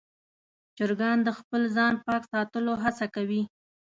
چرګان 0.77 1.17
د 1.23 1.29
خپل 1.39 1.61
ځان 1.75 1.93
پاک 2.05 2.23
ساتلو 2.33 2.73
هڅه 2.83 3.05
کوي. 3.15 3.41